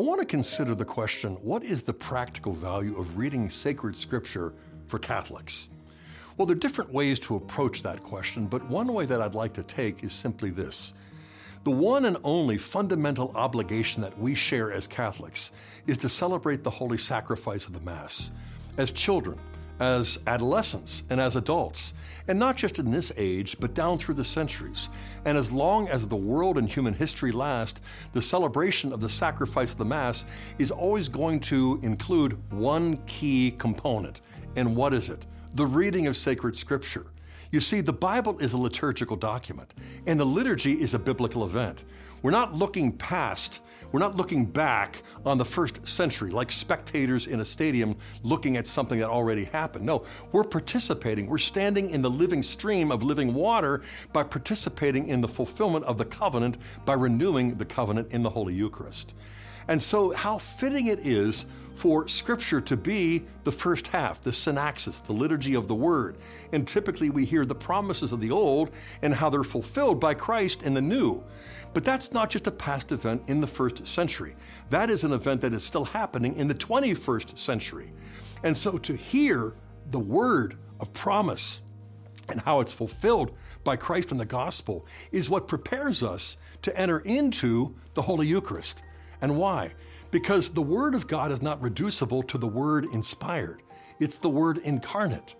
I 0.00 0.02
want 0.02 0.18
to 0.18 0.26
consider 0.26 0.74
the 0.74 0.86
question 0.86 1.32
what 1.42 1.62
is 1.62 1.82
the 1.82 1.92
practical 1.92 2.54
value 2.54 2.98
of 2.98 3.18
reading 3.18 3.50
sacred 3.50 3.94
scripture 3.94 4.54
for 4.86 4.98
Catholics? 4.98 5.68
Well, 6.38 6.46
there 6.46 6.56
are 6.56 6.58
different 6.58 6.90
ways 6.90 7.20
to 7.20 7.36
approach 7.36 7.82
that 7.82 8.02
question, 8.02 8.46
but 8.46 8.66
one 8.70 8.90
way 8.94 9.04
that 9.04 9.20
I'd 9.20 9.34
like 9.34 9.52
to 9.52 9.62
take 9.62 10.02
is 10.02 10.14
simply 10.14 10.48
this. 10.48 10.94
The 11.64 11.70
one 11.70 12.06
and 12.06 12.16
only 12.24 12.56
fundamental 12.56 13.30
obligation 13.34 14.00
that 14.00 14.18
we 14.18 14.34
share 14.34 14.72
as 14.72 14.86
Catholics 14.86 15.52
is 15.86 15.98
to 15.98 16.08
celebrate 16.08 16.64
the 16.64 16.70
holy 16.70 16.96
sacrifice 16.96 17.66
of 17.66 17.74
the 17.74 17.80
Mass. 17.80 18.30
As 18.78 18.90
children, 18.92 19.38
as 19.80 20.18
adolescents, 20.26 21.02
and 21.10 21.20
as 21.20 21.36
adults, 21.36 21.94
and 22.28 22.38
not 22.38 22.56
just 22.56 22.78
in 22.78 22.90
this 22.90 23.12
age, 23.16 23.56
but 23.58 23.74
down 23.74 23.98
through 23.98 24.14
the 24.14 24.24
centuries. 24.24 24.90
And 25.24 25.36
as 25.36 25.50
long 25.50 25.88
as 25.88 26.06
the 26.06 26.16
world 26.16 26.58
and 26.58 26.68
human 26.68 26.94
history 26.94 27.32
last, 27.32 27.80
the 28.12 28.22
celebration 28.22 28.92
of 28.92 29.00
the 29.00 29.08
sacrifice 29.08 29.72
of 29.72 29.78
the 29.78 29.84
Mass 29.84 30.26
is 30.58 30.70
always 30.70 31.08
going 31.08 31.40
to 31.40 31.80
include 31.82 32.38
one 32.52 32.98
key 33.06 33.52
component. 33.58 34.20
And 34.56 34.76
what 34.76 34.94
is 34.94 35.08
it? 35.08 35.26
The 35.54 35.66
reading 35.66 36.06
of 36.06 36.16
sacred 36.16 36.56
scripture. 36.56 37.06
You 37.50 37.58
see, 37.58 37.80
the 37.80 37.92
Bible 37.92 38.38
is 38.38 38.52
a 38.52 38.58
liturgical 38.58 39.16
document, 39.16 39.74
and 40.06 40.20
the 40.20 40.24
liturgy 40.24 40.74
is 40.74 40.94
a 40.94 40.98
biblical 40.98 41.44
event. 41.44 41.84
We're 42.22 42.30
not 42.30 42.54
looking 42.54 42.92
past, 42.92 43.62
we're 43.92 44.00
not 44.00 44.16
looking 44.16 44.44
back 44.44 45.02
on 45.24 45.38
the 45.38 45.44
first 45.44 45.86
century 45.86 46.30
like 46.30 46.50
spectators 46.50 47.26
in 47.26 47.40
a 47.40 47.44
stadium 47.44 47.96
looking 48.22 48.56
at 48.56 48.66
something 48.66 49.00
that 49.00 49.08
already 49.08 49.44
happened. 49.44 49.84
No, 49.84 50.04
we're 50.32 50.44
participating. 50.44 51.26
We're 51.26 51.38
standing 51.38 51.90
in 51.90 52.02
the 52.02 52.10
living 52.10 52.42
stream 52.42 52.92
of 52.92 53.02
living 53.02 53.34
water 53.34 53.82
by 54.12 54.22
participating 54.22 55.08
in 55.08 55.20
the 55.20 55.28
fulfillment 55.28 55.84
of 55.86 55.98
the 55.98 56.04
covenant 56.04 56.58
by 56.84 56.94
renewing 56.94 57.54
the 57.54 57.64
covenant 57.64 58.12
in 58.12 58.22
the 58.22 58.30
Holy 58.30 58.54
Eucharist. 58.54 59.14
And 59.68 59.82
so, 59.82 60.12
how 60.12 60.38
fitting 60.38 60.88
it 60.88 61.06
is 61.06 61.46
for 61.80 62.06
Scripture 62.06 62.60
to 62.60 62.76
be 62.76 63.24
the 63.44 63.50
first 63.50 63.86
half, 63.86 64.20
the 64.20 64.30
synaxis, 64.30 65.02
the 65.02 65.14
liturgy 65.14 65.54
of 65.54 65.66
the 65.66 65.74
Word. 65.74 66.18
And 66.52 66.68
typically 66.68 67.08
we 67.08 67.24
hear 67.24 67.46
the 67.46 67.54
promises 67.54 68.12
of 68.12 68.20
the 68.20 68.30
Old 68.30 68.70
and 69.00 69.14
how 69.14 69.30
they're 69.30 69.42
fulfilled 69.42 69.98
by 69.98 70.12
Christ 70.12 70.62
in 70.62 70.74
the 70.74 70.82
New. 70.82 71.24
But 71.72 71.86
that's 71.86 72.12
not 72.12 72.28
just 72.28 72.46
a 72.46 72.50
past 72.50 72.92
event 72.92 73.22
in 73.28 73.40
the 73.40 73.46
first 73.46 73.86
century. 73.86 74.36
That 74.68 74.90
is 74.90 75.04
an 75.04 75.12
event 75.12 75.40
that 75.40 75.54
is 75.54 75.64
still 75.64 75.86
happening 75.86 76.36
in 76.36 76.48
the 76.48 76.54
21st 76.54 77.38
century. 77.38 77.94
And 78.44 78.54
so 78.54 78.76
to 78.76 78.94
hear 78.94 79.54
the 79.90 80.00
word 80.00 80.58
of 80.80 80.92
promise 80.92 81.62
and 82.28 82.42
how 82.42 82.60
it's 82.60 82.74
fulfilled 82.74 83.34
by 83.64 83.76
Christ 83.76 84.12
in 84.12 84.18
the 84.18 84.26
gospel 84.26 84.84
is 85.12 85.30
what 85.30 85.48
prepares 85.48 86.02
us 86.02 86.36
to 86.60 86.78
enter 86.78 86.98
into 87.06 87.74
the 87.94 88.02
Holy 88.02 88.26
Eucharist. 88.26 88.82
And 89.20 89.36
why? 89.36 89.72
Because 90.10 90.50
the 90.50 90.62
Word 90.62 90.94
of 90.94 91.06
God 91.06 91.30
is 91.30 91.42
not 91.42 91.62
reducible 91.62 92.22
to 92.24 92.38
the 92.38 92.48
Word 92.48 92.86
inspired, 92.92 93.62
it's 93.98 94.16
the 94.16 94.30
Word 94.30 94.58
incarnate. 94.58 95.34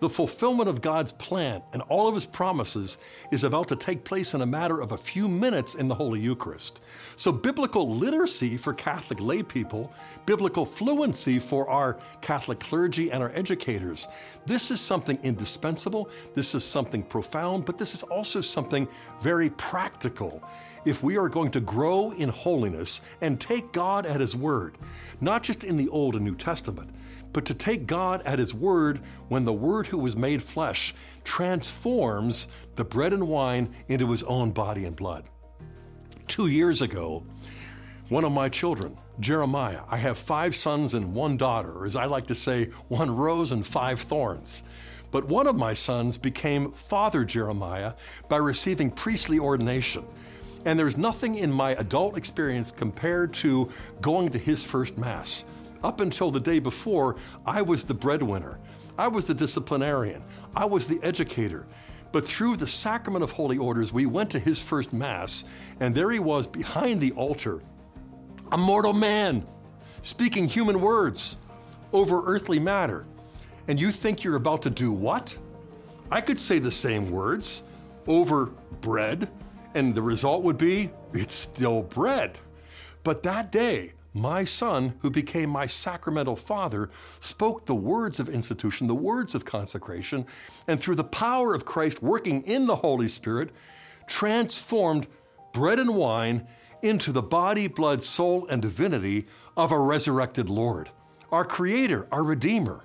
The 0.00 0.10
fulfillment 0.10 0.68
of 0.68 0.80
God's 0.80 1.12
plan 1.12 1.62
and 1.72 1.80
all 1.82 2.08
of 2.08 2.14
His 2.14 2.26
promises 2.26 2.98
is 3.30 3.44
about 3.44 3.68
to 3.68 3.76
take 3.76 4.04
place 4.04 4.34
in 4.34 4.40
a 4.40 4.46
matter 4.46 4.80
of 4.80 4.92
a 4.92 4.96
few 4.96 5.28
minutes 5.28 5.76
in 5.76 5.86
the 5.88 5.94
Holy 5.94 6.20
Eucharist. 6.20 6.82
So, 7.16 7.30
biblical 7.30 7.88
literacy 7.88 8.56
for 8.56 8.74
Catholic 8.74 9.20
lay 9.20 9.42
people, 9.42 9.92
biblical 10.26 10.66
fluency 10.66 11.38
for 11.38 11.68
our 11.70 11.98
Catholic 12.20 12.58
clergy 12.58 13.12
and 13.12 13.22
our 13.22 13.30
educators, 13.34 14.08
this 14.46 14.70
is 14.70 14.80
something 14.80 15.18
indispensable. 15.22 16.10
This 16.34 16.54
is 16.54 16.64
something 16.64 17.02
profound, 17.02 17.64
but 17.64 17.78
this 17.78 17.94
is 17.94 18.02
also 18.02 18.40
something 18.40 18.88
very 19.20 19.50
practical 19.50 20.42
if 20.84 21.02
we 21.02 21.16
are 21.16 21.28
going 21.28 21.50
to 21.52 21.60
grow 21.60 22.12
in 22.12 22.28
holiness 22.28 23.00
and 23.20 23.40
take 23.40 23.72
God 23.72 24.06
at 24.06 24.20
His 24.20 24.36
word, 24.36 24.76
not 25.20 25.42
just 25.42 25.64
in 25.64 25.76
the 25.76 25.88
Old 25.88 26.14
and 26.14 26.24
New 26.24 26.36
Testament, 26.36 26.90
but 27.32 27.44
to 27.46 27.54
take 27.54 27.86
God 27.86 28.22
at 28.22 28.38
His 28.38 28.54
word 28.54 29.00
when 29.28 29.44
the 29.44 29.52
Word 29.52 29.86
who 29.86 29.98
was 29.98 30.16
made 30.16 30.42
flesh 30.42 30.94
transforms 31.24 32.48
the 32.76 32.84
bread 32.84 33.12
and 33.12 33.28
wine 33.28 33.74
into 33.88 34.10
His 34.10 34.22
own 34.22 34.52
body 34.52 34.84
and 34.84 34.94
blood. 34.94 35.24
Two 36.28 36.46
years 36.46 36.80
ago, 36.80 37.24
one 38.08 38.24
of 38.24 38.32
my 38.32 38.48
children, 38.48 38.96
Jeremiah, 39.20 39.80
I 39.88 39.96
have 39.96 40.18
five 40.18 40.54
sons 40.54 40.94
and 40.94 41.14
one 41.14 41.36
daughter, 41.36 41.72
or 41.72 41.86
as 41.86 41.96
I 41.96 42.06
like 42.06 42.28
to 42.28 42.34
say, 42.34 42.66
one 42.88 43.14
rose 43.14 43.52
and 43.52 43.66
five 43.66 44.00
thorns. 44.00 44.62
But 45.10 45.26
one 45.26 45.46
of 45.46 45.54
my 45.54 45.74
sons 45.74 46.18
became 46.18 46.72
Father 46.72 47.24
Jeremiah 47.24 47.94
by 48.28 48.38
receiving 48.38 48.90
priestly 48.90 49.38
ordination. 49.38 50.04
And 50.64 50.78
there's 50.78 50.96
nothing 50.96 51.36
in 51.36 51.52
my 51.52 51.72
adult 51.72 52.16
experience 52.16 52.70
compared 52.70 53.34
to 53.34 53.68
going 54.00 54.30
to 54.30 54.38
his 54.38 54.64
first 54.64 54.96
Mass. 54.96 55.44
Up 55.82 56.00
until 56.00 56.30
the 56.30 56.40
day 56.40 56.58
before, 56.58 57.16
I 57.44 57.60
was 57.60 57.84
the 57.84 57.94
breadwinner, 57.94 58.58
I 58.96 59.08
was 59.08 59.26
the 59.26 59.34
disciplinarian, 59.34 60.22
I 60.56 60.64
was 60.64 60.88
the 60.88 60.98
educator. 61.02 61.66
But 62.10 62.26
through 62.26 62.56
the 62.56 62.66
sacrament 62.66 63.24
of 63.24 63.32
holy 63.32 63.58
orders, 63.58 63.92
we 63.92 64.06
went 64.06 64.30
to 64.30 64.38
his 64.38 64.58
first 64.58 64.92
Mass, 64.92 65.44
and 65.80 65.94
there 65.94 66.10
he 66.10 66.20
was 66.20 66.46
behind 66.46 67.00
the 67.00 67.12
altar, 67.12 67.60
a 68.52 68.56
mortal 68.56 68.92
man, 68.92 69.44
speaking 70.00 70.46
human 70.46 70.80
words 70.80 71.36
over 71.92 72.22
earthly 72.24 72.58
matter. 72.58 73.04
And 73.68 73.80
you 73.80 73.90
think 73.90 74.22
you're 74.22 74.36
about 74.36 74.62
to 74.62 74.70
do 74.70 74.92
what? 74.92 75.36
I 76.10 76.20
could 76.20 76.38
say 76.38 76.58
the 76.58 76.70
same 76.70 77.10
words 77.10 77.64
over 78.06 78.46
bread, 78.80 79.28
and 79.74 79.94
the 79.94 80.02
result 80.02 80.42
would 80.42 80.58
be 80.58 80.90
it's 81.12 81.34
still 81.34 81.82
bread. 81.82 82.38
But 83.02 83.22
that 83.24 83.52
day, 83.52 83.92
my 84.14 84.44
son, 84.44 84.94
who 85.00 85.10
became 85.10 85.50
my 85.50 85.66
sacramental 85.66 86.36
father, 86.36 86.88
spoke 87.20 87.66
the 87.66 87.74
words 87.74 88.20
of 88.20 88.28
institution, 88.28 88.86
the 88.86 88.94
words 88.94 89.34
of 89.34 89.44
consecration, 89.44 90.24
and 90.68 90.78
through 90.78 90.94
the 90.94 91.04
power 91.04 91.54
of 91.54 91.64
Christ 91.64 92.02
working 92.02 92.42
in 92.42 92.66
the 92.66 92.76
Holy 92.76 93.08
Spirit, 93.08 93.50
transformed 94.06 95.08
bread 95.52 95.80
and 95.80 95.96
wine 95.96 96.46
into 96.82 97.10
the 97.10 97.22
body, 97.22 97.66
blood, 97.66 98.02
soul, 98.02 98.46
and 98.48 98.62
divinity 98.62 99.26
of 99.56 99.72
our 99.72 99.82
resurrected 99.82 100.48
Lord, 100.48 100.90
our 101.32 101.44
Creator, 101.44 102.06
our 102.12 102.22
Redeemer. 102.22 102.84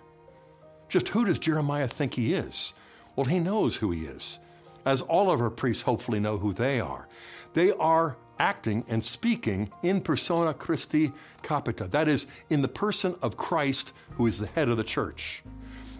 Just 0.87 1.09
who 1.09 1.25
does 1.25 1.37
Jeremiah 1.37 1.87
think 1.87 2.15
he 2.15 2.33
is? 2.33 2.73
Well, 3.15 3.25
he 3.25 3.39
knows 3.39 3.75
who 3.75 3.91
he 3.91 4.05
is 4.05 4.39
as 4.85 5.01
all 5.01 5.31
of 5.31 5.41
our 5.41 5.49
priests 5.49 5.83
hopefully 5.83 6.19
know 6.19 6.37
who 6.37 6.53
they 6.53 6.79
are. 6.79 7.07
They 7.53 7.71
are 7.73 8.17
acting 8.39 8.85
and 8.87 9.03
speaking 9.03 9.71
in 9.83 10.01
persona 10.01 10.53
Christi 10.53 11.11
capitis, 11.41 11.91
that 11.91 12.07
is, 12.07 12.27
in 12.49 12.61
the 12.61 12.67
person 12.67 13.15
of 13.21 13.37
Christ, 13.37 13.93
who 14.11 14.27
is 14.27 14.39
the 14.39 14.47
head 14.47 14.69
of 14.69 14.77
the 14.77 14.83
church. 14.83 15.43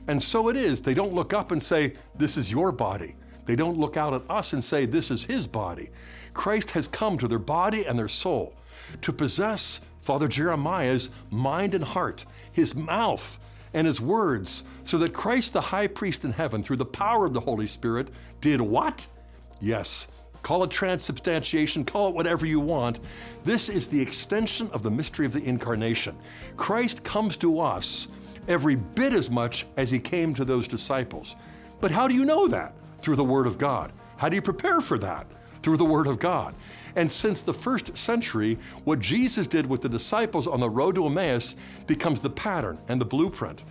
And 0.08 0.22
so 0.22 0.50
it 0.50 0.56
is, 0.56 0.82
they 0.82 0.94
don't 0.94 1.14
look 1.14 1.34
up 1.34 1.52
and 1.52 1.62
say, 1.62 1.94
This 2.16 2.38
is 2.38 2.52
your 2.52 2.72
body. 2.72 3.16
They 3.46 3.56
don't 3.56 3.78
look 3.78 3.98
out 3.98 4.14
at 4.14 4.30
us 4.30 4.54
and 4.54 4.64
say, 4.64 4.86
This 4.86 5.12
is 5.12 5.26
his 5.26 5.48
body. 5.48 5.90
Christ 6.34 6.72
has 6.72 6.88
come 6.88 7.18
to 7.18 7.28
their 7.28 7.40
body 7.40 7.86
and 7.86 7.98
their 7.98 8.08
soul 8.08 8.56
to 9.02 9.14
possess 9.14 9.82
Father 10.00 10.28
Jeremiah's 10.28 11.10
mind 11.30 11.76
and 11.76 11.84
heart, 11.84 12.26
his 12.52 12.74
mouth, 12.74 13.40
and 13.74 13.86
his 13.86 14.02
words, 14.02 14.64
so 14.84 14.98
that 14.98 15.14
Christ, 15.14 15.54
the 15.54 15.62
high 15.62 15.88
priest 15.88 16.26
in 16.26 16.32
heaven, 16.32 16.64
through 16.64 16.78
the 16.78 16.86
power 16.86 17.26
of 17.26 17.34
the 17.34 17.40
Holy 17.40 17.68
Spirit, 17.68 18.10
did 18.42 18.62
what? 18.62 19.08
Yes, 19.62 20.08
call 20.42 20.64
it 20.64 20.72
transubstantiation, 20.72 21.84
call 21.84 22.10
it 22.10 22.16
whatever 22.16 22.46
you 22.46 22.60
want. 22.60 23.00
This 23.44 23.70
is 23.70 23.88
the 23.88 24.02
extension 24.02 24.70
of 24.72 24.84
the 24.84 24.92
mystery 24.92 25.26
of 25.26 25.34
the 25.34 25.44
incarnation. 25.44 26.16
Christ 26.58 27.04
comes 27.04 27.38
to 27.38 27.60
us 27.60 28.08
every 28.48 28.76
bit 28.76 29.14
as 29.14 29.30
much 29.30 29.66
as 29.78 29.92
he 29.92 30.00
came 30.00 30.34
to 30.34 30.46
those 30.46 30.68
disciples. 30.68 31.36
But 31.82 31.92
how 31.92 32.08
do 32.08 32.16
you 32.16 32.26
know 32.26 32.48
that? 32.48 32.74
Through 33.02 33.16
the 33.16 33.24
Word 33.24 33.48
of 33.48 33.58
God. 33.58 33.92
How 34.18 34.28
do 34.28 34.36
you 34.36 34.42
prepare 34.42 34.82
for 34.82 34.98
that? 34.98 35.28
Through 35.62 35.78
the 35.78 35.86
Word 35.86 36.08
of 36.08 36.20
God. 36.20 36.56
And 36.96 37.12
since 37.12 37.42
the 37.42 37.54
first 37.54 37.96
century, 37.98 38.58
what 38.84 39.00
Jesus 39.00 39.48
did 39.48 39.66
with 39.66 39.82
the 39.82 39.90
disciples 39.90 40.48
on 40.48 40.60
the 40.60 40.70
road 40.70 40.96
to 40.96 41.06
Emmaus 41.06 41.56
becomes 41.88 42.22
the 42.22 42.30
pattern 42.30 42.80
and 42.88 43.00
the 43.00 43.06
blueprint. 43.06 43.64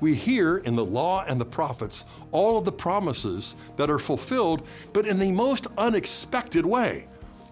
We 0.00 0.14
hear 0.14 0.58
in 0.58 0.76
the 0.76 0.84
law 0.84 1.24
and 1.26 1.40
the 1.40 1.46
prophets 1.46 2.04
all 2.30 2.58
of 2.58 2.64
the 2.64 2.72
promises 2.72 3.56
that 3.76 3.90
are 3.90 3.98
fulfilled, 3.98 4.66
but 4.92 5.06
in 5.06 5.18
the 5.18 5.32
most 5.32 5.66
unexpected 5.78 6.66
way. 6.66 7.06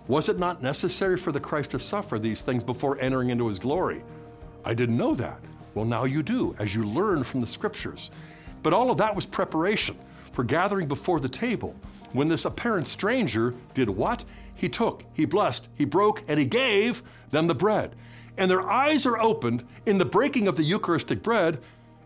Was 0.08 0.28
it 0.28 0.38
not 0.38 0.62
necessary 0.62 1.16
for 1.16 1.32
the 1.32 1.40
Christ 1.40 1.70
to 1.70 1.78
suffer 1.78 2.18
these 2.18 2.42
things 2.42 2.62
before 2.62 3.00
entering 3.00 3.30
into 3.30 3.46
his 3.46 3.58
glory? 3.58 4.04
I 4.64 4.74
didn't 4.74 4.98
know 4.98 5.14
that. 5.14 5.40
Well, 5.74 5.86
now 5.86 6.04
you 6.04 6.22
do, 6.22 6.54
as 6.58 6.74
you 6.74 6.84
learn 6.84 7.24
from 7.24 7.40
the 7.40 7.46
scriptures. 7.46 8.10
But 8.62 8.74
all 8.74 8.90
of 8.90 8.98
that 8.98 9.16
was 9.16 9.24
preparation 9.24 9.96
for 10.34 10.44
gathering 10.44 10.88
before 10.88 11.20
the 11.20 11.28
table 11.28 11.76
when 12.12 12.28
this 12.28 12.44
apparent 12.44 12.88
stranger 12.88 13.54
did 13.72 13.88
what? 13.88 14.24
He 14.54 14.68
took, 14.68 15.04
he 15.14 15.24
blessed, 15.24 15.68
he 15.76 15.84
broke, 15.84 16.22
and 16.28 16.38
he 16.38 16.46
gave 16.46 17.02
them 17.30 17.46
the 17.46 17.54
bread. 17.54 17.94
And 18.36 18.50
their 18.50 18.68
eyes 18.68 19.06
are 19.06 19.18
opened 19.18 19.64
in 19.86 19.98
the 19.98 20.04
breaking 20.04 20.48
of 20.48 20.56
the 20.56 20.64
Eucharistic 20.64 21.22
bread, 21.22 21.60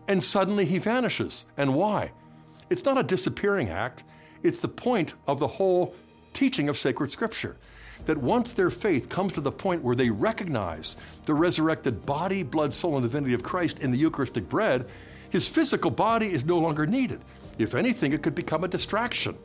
and 0.07 0.21
suddenly 0.21 0.65
he 0.65 0.77
vanishes. 0.77 1.45
And 1.57 1.73
why? 1.73 2.11
It's 2.69 2.85
not 2.85 2.99
a 2.99 3.03
disappearing 3.03 3.69
act, 3.69 4.03
it's 4.43 4.59
the 4.59 4.67
point 4.67 5.15
of 5.27 5.39
the 5.39 5.47
whole 5.47 5.95
teaching 6.33 6.69
of 6.69 6.77
sacred 6.77 7.09
scripture. 7.09 7.57
That 8.05 8.17
once 8.17 8.53
their 8.53 8.69
faith 8.69 9.09
comes 9.09 9.33
to 9.33 9.41
the 9.41 9.51
point 9.51 9.83
where 9.83 9.95
they 9.95 10.09
recognize 10.09 10.97
the 11.25 11.33
resurrected 11.33 12.05
body, 12.05 12.43
blood, 12.43 12.73
soul, 12.73 12.95
and 12.95 13.03
divinity 13.03 13.33
of 13.33 13.43
Christ 13.43 13.79
in 13.79 13.91
the 13.91 13.97
Eucharistic 13.97 14.47
bread, 14.47 14.87
his 15.29 15.47
physical 15.47 15.91
body 15.91 16.31
is 16.31 16.45
no 16.45 16.57
longer 16.57 16.85
needed. 16.85 17.21
If 17.57 17.75
anything, 17.75 18.13
it 18.13 18.21
could 18.21 18.35
become 18.35 18.63
a 18.63 18.67
distraction. 18.67 19.37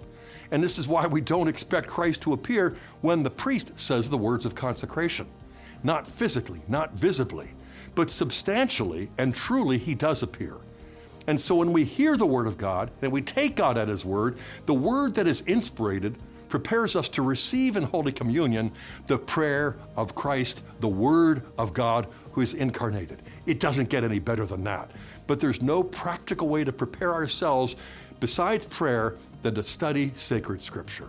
And 0.50 0.62
this 0.62 0.78
is 0.78 0.86
why 0.86 1.06
we 1.06 1.20
don't 1.20 1.48
expect 1.48 1.88
Christ 1.88 2.22
to 2.22 2.32
appear 2.32 2.76
when 3.00 3.22
the 3.22 3.30
priest 3.30 3.78
says 3.78 4.08
the 4.08 4.18
words 4.18 4.46
of 4.46 4.54
consecration. 4.54 5.26
Not 5.82 6.06
physically, 6.06 6.62
not 6.68 6.92
visibly, 6.92 7.50
but 7.94 8.10
substantially 8.10 9.10
and 9.18 9.34
truly, 9.34 9.78
he 9.78 9.94
does 9.94 10.22
appear. 10.22 10.56
And 11.26 11.40
so 11.40 11.54
when 11.54 11.72
we 11.72 11.84
hear 11.84 12.16
the 12.16 12.26
Word 12.26 12.46
of 12.46 12.58
God 12.58 12.90
and 13.02 13.10
we 13.10 13.22
take 13.22 13.56
God 13.56 13.78
at 13.78 13.88
His 13.88 14.04
Word, 14.04 14.38
the 14.66 14.74
Word 14.74 15.14
that 15.14 15.26
is 15.26 15.40
inspirated 15.42 16.18
prepares 16.54 16.94
us 16.94 17.08
to 17.08 17.20
receive 17.20 17.74
in 17.74 17.82
Holy 17.82 18.12
Communion 18.12 18.70
the 19.08 19.18
prayer 19.18 19.76
of 19.96 20.14
Christ, 20.14 20.62
the 20.78 20.86
Word 20.86 21.42
of 21.58 21.74
God 21.74 22.06
who 22.30 22.42
is 22.42 22.54
incarnated. 22.54 23.22
It 23.44 23.58
doesn't 23.58 23.88
get 23.88 24.04
any 24.04 24.20
better 24.20 24.46
than 24.46 24.62
that. 24.62 24.92
But 25.26 25.40
there's 25.40 25.60
no 25.60 25.82
practical 25.82 26.46
way 26.46 26.62
to 26.62 26.72
prepare 26.72 27.12
ourselves 27.12 27.74
besides 28.20 28.66
prayer 28.66 29.16
than 29.42 29.56
to 29.56 29.64
study 29.64 30.12
sacred 30.14 30.62
Scripture. 30.62 31.08